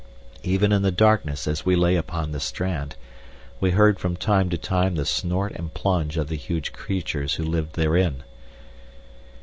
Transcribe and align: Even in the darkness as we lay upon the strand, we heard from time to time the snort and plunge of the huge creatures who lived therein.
Even 0.41 0.71
in 0.71 0.81
the 0.81 0.91
darkness 0.91 1.47
as 1.47 1.63
we 1.63 1.75
lay 1.75 1.95
upon 1.95 2.31
the 2.31 2.39
strand, 2.39 2.95
we 3.59 3.69
heard 3.69 3.99
from 3.99 4.15
time 4.15 4.49
to 4.49 4.57
time 4.57 4.95
the 4.95 5.05
snort 5.05 5.51
and 5.51 5.75
plunge 5.75 6.17
of 6.17 6.27
the 6.27 6.35
huge 6.37 6.73
creatures 6.73 7.35
who 7.35 7.43
lived 7.43 7.73
therein. 7.75 8.23